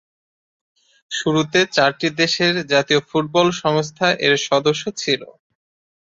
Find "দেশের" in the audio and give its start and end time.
2.19-2.53